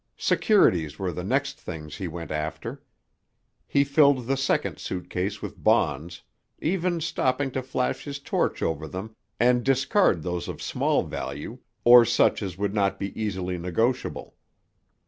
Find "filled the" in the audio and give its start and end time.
3.83-4.35